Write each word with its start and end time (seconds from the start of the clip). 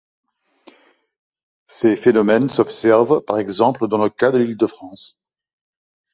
Ces 1.67 1.95
phénomènes 1.95 2.49
s'observent 2.49 3.21
par 3.23 3.37
exemple 3.37 3.87
dans 3.87 4.03
le 4.03 4.09
cas 4.09 4.31
de 4.31 4.39
l’Île 4.39 4.57
de 4.57 4.65
France. 4.65 5.15